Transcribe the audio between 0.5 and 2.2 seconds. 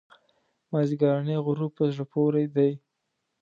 مازیګرنی غروب په زړه